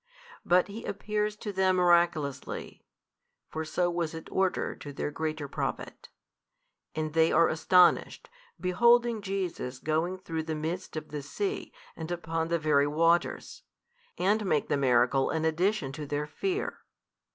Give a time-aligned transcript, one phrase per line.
[0.43, 2.83] But He appears to them miraculously
[3.51, 6.09] (for so was it ordered to their greater profit)
[6.95, 8.27] and they are astonished
[8.59, 13.61] beholding Jesus going through the midst of the sea and upon the very waters,
[14.17, 16.79] and make the miracle an addition to their fear.